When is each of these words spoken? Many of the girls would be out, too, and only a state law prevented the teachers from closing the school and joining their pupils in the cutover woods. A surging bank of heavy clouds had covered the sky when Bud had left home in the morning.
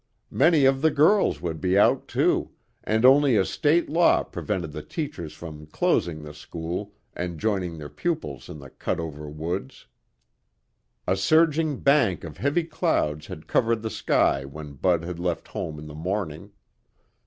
Many 0.31 0.65
of 0.65 0.81
the 0.81 0.89
girls 0.89 1.41
would 1.43 1.61
be 1.61 1.77
out, 1.77 2.07
too, 2.07 2.49
and 2.83 3.05
only 3.05 3.35
a 3.37 3.45
state 3.45 3.87
law 3.87 4.23
prevented 4.23 4.71
the 4.71 4.81
teachers 4.81 5.31
from 5.33 5.67
closing 5.67 6.23
the 6.23 6.33
school 6.33 6.93
and 7.13 7.39
joining 7.39 7.77
their 7.77 7.87
pupils 7.87 8.49
in 8.49 8.57
the 8.57 8.71
cutover 8.71 9.29
woods. 9.31 9.85
A 11.05 11.15
surging 11.15 11.81
bank 11.81 12.23
of 12.23 12.37
heavy 12.37 12.63
clouds 12.63 13.27
had 13.27 13.45
covered 13.45 13.83
the 13.83 13.91
sky 13.91 14.43
when 14.43 14.73
Bud 14.73 15.03
had 15.03 15.19
left 15.19 15.49
home 15.49 15.77
in 15.77 15.85
the 15.85 15.93
morning. 15.93 16.49